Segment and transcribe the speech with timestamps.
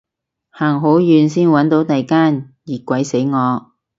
[0.49, 3.71] 行好遠先搵到第間，熱鬼死我